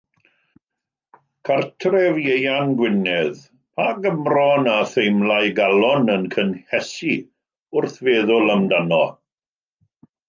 Cartref 1.49 2.15
Ieuan 2.29 2.71
Gwynedd, 2.79 3.43
pa 3.81 3.85
Gymro 4.07 4.47
na 4.63 4.75
theimla 4.95 5.39
ei 5.45 5.53
galon 5.61 6.11
yn 6.15 6.27
cynhesu 6.37 7.15
wrth 7.81 8.03
feddwl 8.09 8.55
amdano? 8.59 9.05